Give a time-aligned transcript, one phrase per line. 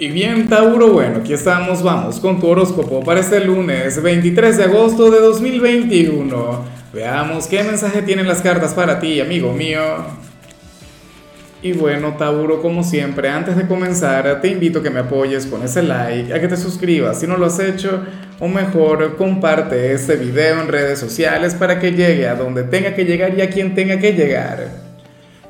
[0.00, 4.62] Y bien, Tauro, bueno, aquí estamos, vamos con tu horóscopo para este lunes 23 de
[4.62, 6.64] agosto de 2021.
[6.92, 9.80] Veamos qué mensaje tienen las cartas para ti, amigo mío.
[11.62, 15.64] Y bueno, Tauro, como siempre, antes de comenzar, te invito a que me apoyes con
[15.64, 18.04] ese like, a que te suscribas si no lo has hecho,
[18.38, 23.04] o mejor, comparte este video en redes sociales para que llegue a donde tenga que
[23.04, 24.68] llegar y a quien tenga que llegar.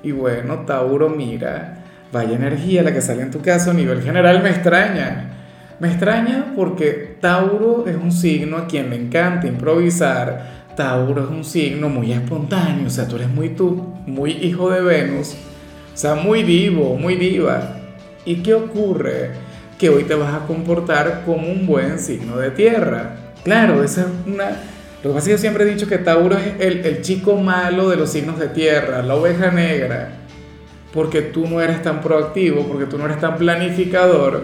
[0.03, 1.78] Y bueno, Tauro, mira.
[2.11, 5.29] Vaya energía la que sale en tu caso a nivel general me extraña.
[5.79, 10.67] Me extraña porque Tauro es un signo a quien le encanta improvisar.
[10.75, 14.81] Tauro es un signo muy espontáneo, o sea, tú eres muy tú, muy hijo de
[14.81, 15.35] Venus,
[15.93, 17.77] o sea, muy vivo, muy diva.
[18.25, 19.31] ¿Y qué ocurre?
[19.79, 23.17] Que hoy te vas a comportar como un buen signo de tierra.
[23.45, 24.51] Claro, esa es una...
[25.03, 27.97] Lo que pasa es que siempre he dicho que Tauro es el chico malo de
[27.97, 30.11] los signos de tierra, la oveja negra
[30.99, 34.43] porque tú no eres tan proactivo, porque tú no eres tan planificador.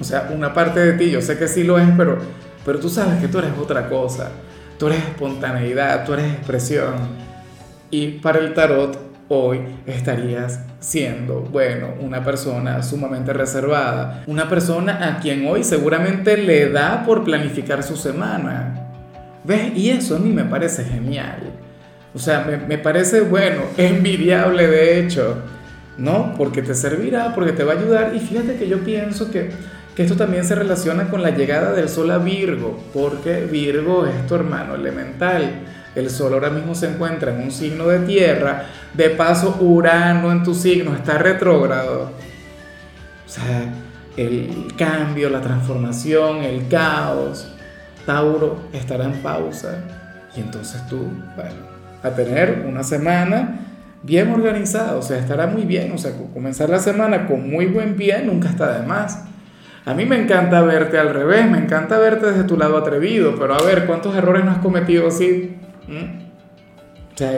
[0.00, 2.16] O sea, una parte de ti, yo sé que sí lo es, pero,
[2.64, 4.30] pero tú sabes que tú eres otra cosa.
[4.78, 6.94] Tú eres espontaneidad, tú eres expresión.
[7.90, 15.18] Y para el tarot hoy estarías siendo, bueno, una persona sumamente reservada, una persona a
[15.18, 18.92] quien hoy seguramente le da por planificar su semana.
[19.42, 19.76] ¿Ves?
[19.76, 21.67] Y eso a mí me parece genial.
[22.14, 25.36] O sea, me, parece bueno, envidiable de hecho,
[25.96, 26.34] ¿no?
[26.36, 28.12] Porque te servirá, porque te va a ayudar.
[28.14, 29.50] Y fíjate que yo pienso que,
[29.94, 34.26] que esto también se relaciona con la llegada del Sol a Virgo, porque Virgo es
[34.26, 35.62] tu hermano elemental.
[35.94, 40.42] El Sol ahora mismo se encuentra en un signo de tierra, de paso Urano en
[40.44, 42.12] tu signo está retrógrado.
[43.26, 43.72] O sea,
[44.16, 47.48] el cambio, la transformación, el caos.
[48.06, 49.78] Tauro estará en pausa.
[50.34, 53.60] Y entonces tú, bueno, a tener una semana
[54.02, 57.96] bien organizada, o sea, estará muy bien, o sea, comenzar la semana con muy buen
[57.96, 59.24] pie nunca está de más.
[59.84, 63.54] A mí me encanta verte al revés, me encanta verte desde tu lado atrevido, pero
[63.54, 65.56] a ver, ¿cuántos errores no has cometido así?
[65.88, 67.14] ¿Mm?
[67.14, 67.32] O sea,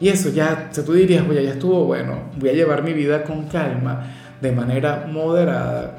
[0.00, 3.24] y eso ya, o tú dirías, oye, ya estuvo bueno, voy a llevar mi vida
[3.24, 4.06] con calma,
[4.40, 5.94] de manera moderada.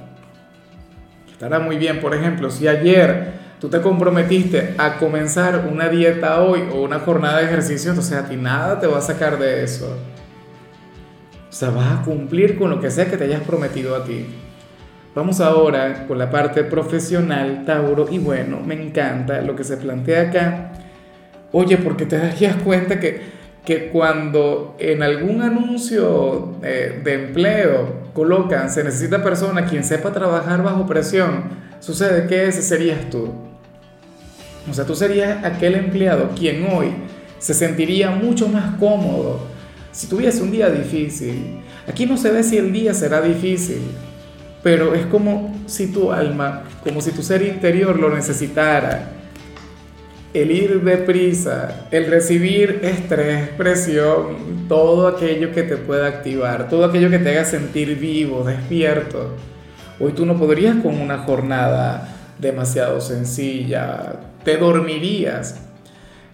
[1.29, 6.63] Estará muy bien, por ejemplo, si ayer tú te comprometiste a comenzar una dieta hoy
[6.73, 9.97] o una jornada de ejercicio, entonces a ti nada te va a sacar de eso.
[11.49, 14.25] O sea, vas a cumplir con lo que sea que te hayas prometido a ti.
[15.15, 20.29] Vamos ahora con la parte profesional, Tauro, y bueno, me encanta lo que se plantea
[20.29, 20.71] acá.
[21.51, 23.19] Oye, porque te darías cuenta que,
[23.65, 30.61] que cuando en algún anuncio eh, de empleo colocan, se necesita persona quien sepa trabajar
[30.61, 31.45] bajo presión,
[31.79, 33.48] sucede que ese serías tú.
[34.69, 36.87] O sea, tú serías aquel empleado quien hoy
[37.39, 39.39] se sentiría mucho más cómodo
[39.91, 41.61] si tuviese un día difícil.
[41.87, 43.81] Aquí no se ve si el día será difícil,
[44.61, 49.13] pero es como si tu alma, como si tu ser interior lo necesitara.
[50.31, 57.09] El ir deprisa, el recibir estrés, presión, todo aquello que te pueda activar, todo aquello
[57.09, 59.35] que te haga sentir vivo, despierto.
[59.99, 65.61] Hoy tú no podrías con una jornada demasiado sencilla, te dormirías.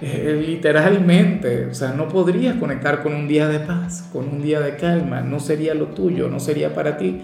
[0.02, 4.60] Eh, literalmente, o sea, no podrías conectar con un día de paz, con un día
[4.60, 7.22] de calma, no sería lo tuyo, no sería para ti.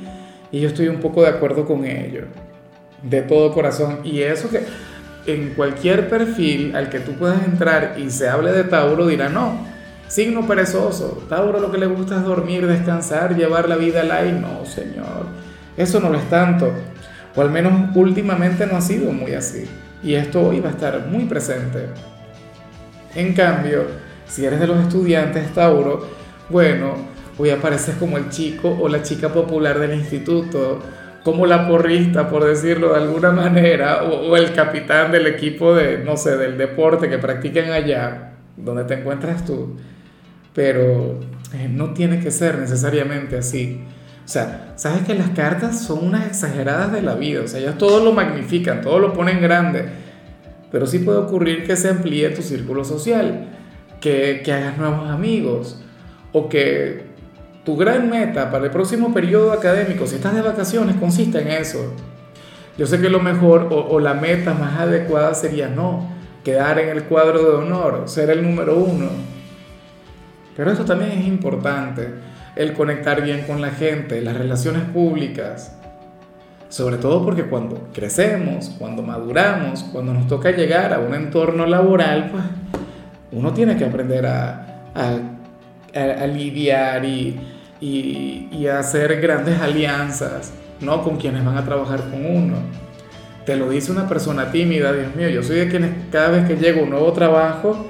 [0.51, 2.25] Y yo estoy un poco de acuerdo con ello,
[3.03, 3.99] de todo corazón.
[4.03, 4.63] Y eso que
[5.27, 9.65] en cualquier perfil al que tú puedas entrar y se hable de Tauro dirá, no,
[10.07, 14.39] signo perezoso, Tauro lo que le gusta es dormir, descansar, llevar la vida al aire.
[14.39, 15.27] No, señor,
[15.77, 16.71] eso no lo es tanto,
[17.35, 19.65] o al menos últimamente no ha sido muy así.
[20.03, 21.87] Y esto va a estar muy presente.
[23.15, 23.85] En cambio,
[24.25, 26.07] si eres de los estudiantes Tauro,
[26.49, 26.95] bueno,
[27.37, 30.79] hoy apareces como el chico o la chica popular del instituto,
[31.23, 36.17] como la porrista, por decirlo de alguna manera, o, el capitán del equipo de, no
[36.17, 39.77] sé, del deporte que practican allá, donde te encuentras tú.
[40.53, 41.19] Pero
[41.53, 43.81] eh, no tiene que ser necesariamente así.
[44.31, 48.01] Sea, sabes que las cartas son unas exageradas de la vida, o sea, ellas todo
[48.01, 49.89] lo magnifican, todo lo ponen grande,
[50.71, 53.49] pero sí puede ocurrir que se amplíe tu círculo social,
[53.99, 55.83] que, que hagas nuevos amigos,
[56.31, 57.07] o que
[57.65, 61.93] tu gran meta para el próximo periodo académico, si estás de vacaciones, consiste en eso.
[62.77, 66.09] Yo sé que lo mejor o la meta más adecuada sería no,
[66.45, 69.09] quedar en el cuadro de honor, ser el número uno.
[70.55, 75.75] Pero eso también es importante el conectar bien con la gente, las relaciones públicas.
[76.69, 82.29] Sobre todo porque cuando crecemos, cuando maduramos, cuando nos toca llegar a un entorno laboral,
[82.31, 82.43] pues
[83.31, 87.39] uno tiene que aprender a, a, lidiar y,
[87.81, 90.53] y, y, a hacer grandes alianzas.
[90.79, 92.55] no con quienes van a trabajar con uno.
[93.45, 96.55] Te lo dice una persona tímida, Dios mío, yo soy de quienes cada vez que
[96.55, 97.87] llego a un nuevo trabajo,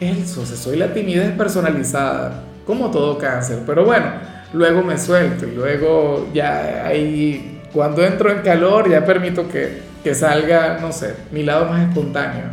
[0.00, 4.06] eso, soy la timidez personalizada, como todo cáncer, pero bueno,
[4.52, 10.14] luego me suelto y luego ya ahí, cuando entro en calor, ya permito que, que
[10.14, 12.44] salga, no sé, mi lado más espontáneo.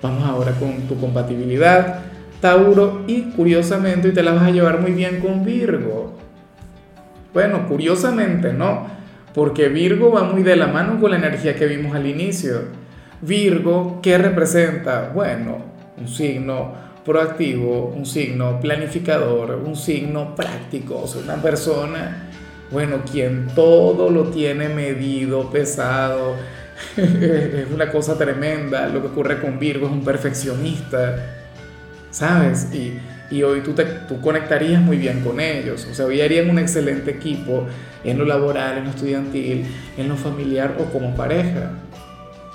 [0.00, 2.00] Vamos ahora con tu compatibilidad,
[2.40, 6.12] Tauro, y curiosamente, y te la vas a llevar muy bien con Virgo.
[7.34, 8.86] Bueno, curiosamente no,
[9.34, 12.62] porque Virgo va muy de la mano con la energía que vimos al inicio.
[13.20, 15.10] Virgo, ¿qué representa?
[15.12, 15.58] Bueno,
[15.98, 22.28] un signo proactivo, un signo planificador, un signo práctico, una persona,
[22.70, 26.36] bueno, quien todo lo tiene medido, pesado,
[26.98, 28.88] es una cosa tremenda.
[28.88, 31.16] Lo que ocurre con Virgo es un perfeccionista,
[32.10, 32.68] ¿sabes?
[32.74, 32.98] Y,
[33.30, 36.58] y hoy tú, te, tú conectarías muy bien con ellos, o sea, hoy harían un
[36.58, 37.66] excelente equipo
[38.04, 39.64] en lo laboral, en lo estudiantil,
[39.96, 41.70] en lo familiar o como pareja.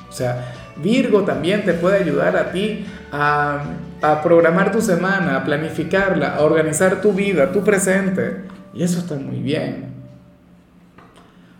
[0.07, 6.36] O sea, Virgo también te puede ayudar a ti a, programar tu semana, a planificarla,
[6.36, 8.42] a organizar tu vida, tu presente.
[8.74, 9.94] Y eso está muy bien.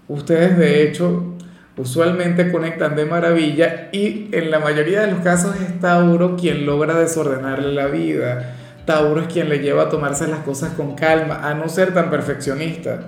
[0.08, 1.36] Ustedes de hecho
[1.78, 6.96] usualmente conectan de maravilla y en la mayoría de los casos es Tauro quien logra
[6.96, 8.56] desordenarle la vida.
[8.86, 12.10] Tauro es quien le lleva a tomarse las cosas con calma, a no ser tan
[12.10, 13.00] perfeccionista.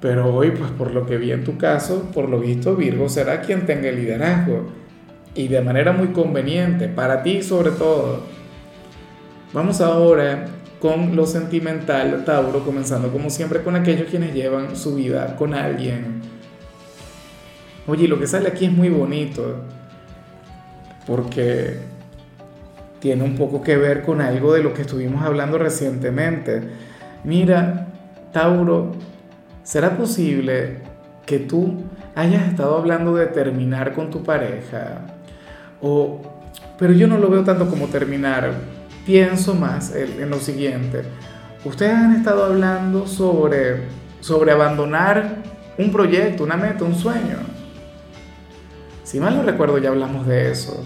[0.00, 3.40] Pero hoy, pues por lo que vi en tu caso, por lo visto Virgo será
[3.40, 4.83] quien tenga el liderazgo.
[5.34, 8.20] Y de manera muy conveniente, para ti sobre todo.
[9.52, 10.46] Vamos ahora
[10.80, 16.22] con lo sentimental, Tauro, comenzando como siempre con aquellos quienes llevan su vida con alguien
[17.86, 19.56] Oye, lo que sale aquí es muy bonito,
[21.06, 21.80] porque
[22.98, 26.62] tiene un poco que ver con algo de lo que estuvimos hablando recientemente.
[27.24, 27.88] Mira,
[28.32, 28.92] Tauro,
[29.62, 30.78] ¿será posible
[31.26, 31.82] que tú
[32.14, 35.13] hayas estado hablando de terminar con tu pareja?
[35.86, 36.18] O,
[36.78, 38.52] pero yo no lo veo tanto como terminar.
[39.04, 41.02] Pienso más en, lo siguiente.
[41.62, 43.82] Ustedes han estado hablando sobre,
[44.20, 45.42] sobre abandonar
[45.76, 47.36] un proyecto, una meta, un sueño.
[49.02, 50.82] Si mal no recuerdo, ya hablamos de eso.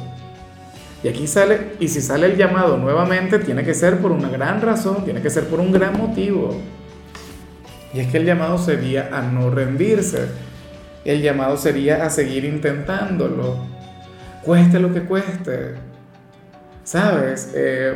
[1.05, 4.61] Y aquí sale, y si sale el llamado nuevamente, tiene que ser por una gran
[4.61, 6.61] razón, tiene que ser por un gran motivo.
[7.95, 10.27] Y es que el llamado sería a no rendirse.
[11.05, 13.78] El llamado sería a seguir intentándolo.
[14.43, 15.75] Cueste lo que cueste.
[16.85, 17.53] ¿Sabes?
[17.55, 17.95] Eh,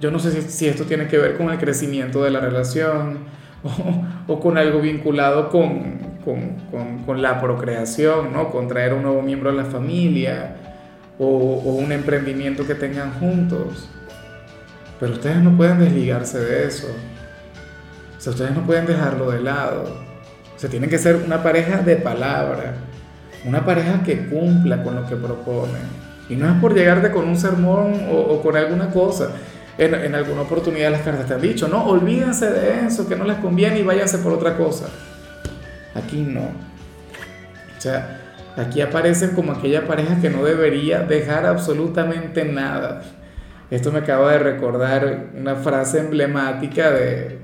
[0.00, 3.18] yo no sé si, esto tiene que ver con el crecimiento de la relación
[4.26, 8.50] o con algo vinculado con, con, con, la procreación, ¿no?
[8.50, 10.56] con traer un nuevo miembro a la familia
[11.18, 13.88] o, o un emprendimiento que tengan juntos.
[14.98, 16.88] Pero ustedes no pueden desligarse de eso.
[18.16, 19.84] O sea, ustedes no pueden dejarlo de lado.
[20.54, 22.74] O sea, tienen que ser una pareja de palabra,
[23.44, 25.82] una pareja que cumpla con lo que proponen.
[26.28, 29.30] Y no es por llegarte con un sermón o, con alguna cosa.
[29.78, 33.24] En, en, alguna oportunidad las cartas te han dicho, no, olvídense de eso, que no
[33.24, 34.86] les conviene y váyanse por otra cosa.
[35.94, 36.42] Aquí no.
[37.76, 38.20] O sea,
[38.56, 43.02] aquí aparecen como aquella pareja que no debería dejar absolutamente nada.
[43.70, 47.38] Esto me acaba de recordar una frase emblemática de,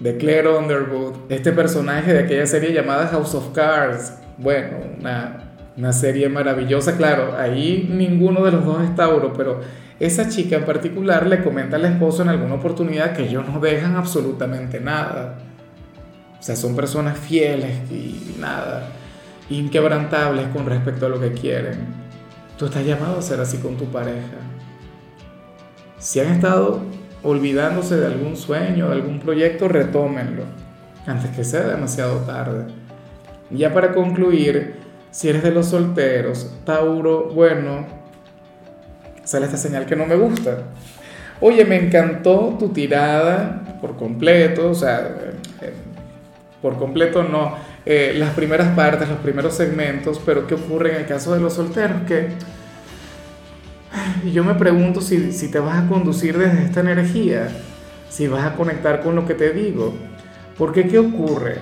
[0.00, 4.14] de Claire Underwood, este personaje de aquella serie llamada House of Cards.
[4.38, 5.43] Bueno, una,
[5.76, 9.60] una serie maravillosa, claro, ahí ninguno de los dos es Tauro, pero
[9.98, 13.96] esa chica en particular le comenta al esposo en alguna oportunidad que ellos no dejan
[13.96, 15.38] absolutamente nada.
[16.38, 18.88] O sea, son personas fieles y nada,
[19.48, 21.86] inquebrantables con respecto a lo que quieren.
[22.58, 24.38] Tú estás llamado a ser así con tu pareja.
[25.98, 26.82] Si han estado
[27.22, 30.42] olvidándose de algún sueño, de algún proyecto, retómenlo
[31.06, 32.66] antes que sea demasiado tarde.
[33.50, 34.83] Ya para concluir,
[35.14, 37.86] si eres de los solteros, Tauro, bueno,
[39.22, 40.64] sale esta señal que no me gusta.
[41.40, 45.14] Oye, me encantó tu tirada por completo, o sea,
[46.60, 47.54] por completo no,
[47.86, 51.54] eh, las primeras partes, los primeros segmentos, pero ¿qué ocurre en el caso de los
[51.54, 52.02] solteros?
[52.08, 52.30] Que
[54.32, 57.50] yo me pregunto si, si te vas a conducir desde esta energía,
[58.10, 59.94] si vas a conectar con lo que te digo.
[60.58, 61.58] Porque ¿qué ocurre?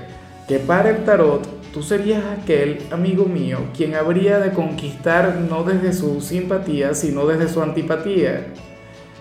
[0.49, 5.93] Que para el tarot tú serías aquel amigo mío quien habría de conquistar no desde
[5.93, 8.47] su simpatía, sino desde su antipatía.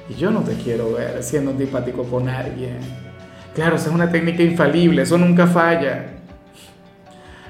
[0.09, 2.79] Y yo no te quiero ver siendo antipático con alguien.
[3.55, 6.05] Claro, esa es una técnica infalible, eso nunca falla.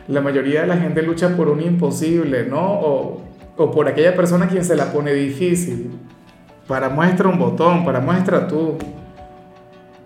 [0.07, 2.59] La mayoría de la gente lucha por un imposible, ¿no?
[2.59, 3.21] O,
[3.57, 5.91] o por aquella persona quien se la pone difícil.
[6.67, 8.77] Para muestra un botón, para muestra tú.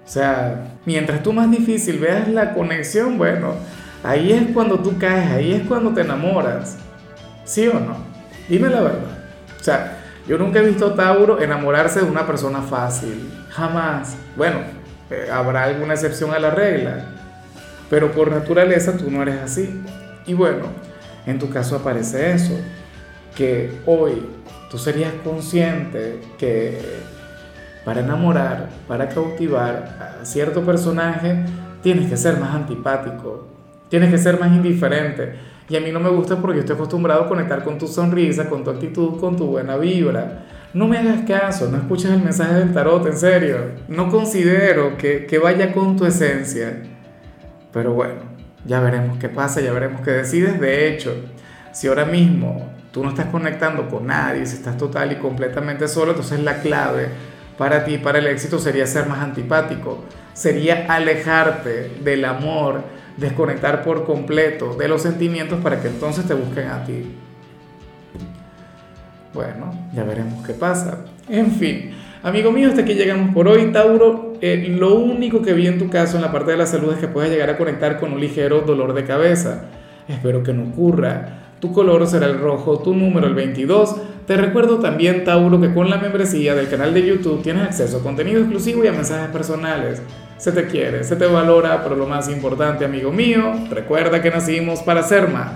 [0.06, 3.56] O sea, mientras tú más difícil veas la conexión, bueno,
[4.04, 6.78] ahí es cuando tú caes, ahí es cuando te enamoras.
[7.44, 7.98] ¿Sí o no?
[8.48, 9.18] Dime la verdad.
[9.60, 9.98] O sea,
[10.28, 13.32] yo nunca he visto a Tauro enamorarse de una persona fácil.
[13.50, 14.16] Jamás.
[14.36, 14.60] Bueno,
[15.10, 17.06] eh, habrá alguna excepción a la regla.
[17.90, 19.82] Pero por naturaleza tú no eres así.
[20.28, 20.66] Y bueno,
[21.26, 22.60] en tu caso aparece eso.
[23.36, 24.26] Que hoy
[24.70, 26.80] tú serías consciente que
[27.86, 31.46] para enamorar, para cautivar a cierto personaje,
[31.84, 33.48] tienes que ser más antipático,
[33.90, 35.36] tienes que ser más indiferente.
[35.70, 38.64] Y a mí no me gusta porque estoy acostumbrado a conectar con tu sonrisa, con
[38.64, 40.46] tu actitud, con tu buena vibra.
[40.74, 43.58] No me hagas caso, no escuches el mensaje del tarot, en serio.
[43.88, 46.84] No considero que, que vaya con tu esencia.
[47.72, 48.16] Pero bueno,
[48.66, 50.60] ya veremos qué pasa, ya veremos qué decides.
[50.60, 51.16] De hecho,
[51.72, 56.12] si ahora mismo tú no estás conectando con nadie, si estás total y completamente solo,
[56.12, 57.10] entonces la clave
[57.58, 62.82] para ti, para el éxito, sería ser más antipático, sería alejarte del amor,
[63.18, 67.04] desconectar por completo de los sentimientos para que entonces te busquen a ti.
[69.34, 71.06] Bueno, ya veremos qué pasa.
[71.28, 71.92] En fin,
[72.24, 74.34] amigo mío, hasta aquí llegamos por hoy, Tauro.
[74.42, 77.00] Eh, lo único que vi en tu caso en la parte de la salud es
[77.00, 79.66] que puedes llegar a conectar con un ligero dolor de cabeza.
[80.08, 81.45] Espero que no ocurra.
[81.66, 83.96] Tu color será el rojo, tu número el 22.
[84.28, 88.04] Te recuerdo también, Tauro, que con la membresía del canal de YouTube tienes acceso a
[88.04, 90.00] contenido exclusivo y a mensajes personales.
[90.38, 94.84] Se te quiere, se te valora, pero lo más importante, amigo mío, recuerda que nacimos
[94.84, 95.54] para ser más.